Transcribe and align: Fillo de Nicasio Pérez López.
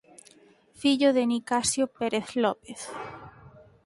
Fillo 0.79 1.09
de 1.17 1.23
Nicasio 1.33 1.85
Pérez 1.97 2.27
López. 2.43 2.79